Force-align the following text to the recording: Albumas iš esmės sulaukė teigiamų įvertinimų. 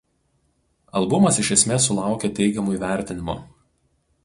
Albumas 0.99 1.37
iš 1.43 1.51
esmės 1.57 1.85
sulaukė 1.91 2.33
teigiamų 2.41 2.77
įvertinimų. 2.79 3.39